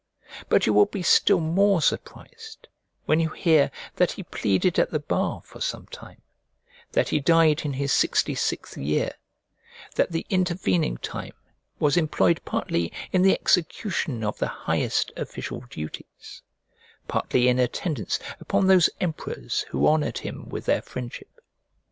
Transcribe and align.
But 0.49 0.65
you 0.65 0.73
will 0.73 0.87
be 0.87 1.03
still 1.03 1.39
more 1.39 1.79
surprised 1.79 2.67
when 3.05 3.19
you 3.19 3.29
hear 3.29 3.69
that 3.97 4.13
he 4.13 4.23
pleaded 4.23 4.79
at 4.79 4.89
the 4.89 4.97
bar 4.99 5.43
for 5.43 5.61
some 5.61 5.85
time, 5.91 6.23
that 6.93 7.09
he 7.09 7.19
died 7.19 7.63
in 7.65 7.73
his 7.73 7.93
sixty 7.93 8.33
sixth 8.33 8.75
year, 8.79 9.11
that 9.93 10.11
the 10.11 10.25
intervening 10.31 10.97
time 10.97 11.33
was 11.77 11.97
employed 11.97 12.41
partly 12.45 12.91
in 13.11 13.21
the 13.21 13.33
execution 13.35 14.23
of 14.23 14.39
the 14.39 14.47
highest 14.47 15.11
official 15.15 15.61
duties, 15.69 16.41
partly 17.07 17.47
in 17.47 17.59
attendance 17.59 18.17
upon 18.39 18.65
those 18.65 18.89
emperors 18.99 19.67
who 19.69 19.87
honoured 19.87 20.17
him 20.17 20.49
with 20.49 20.65
their 20.65 20.81
friendship. 20.81 21.29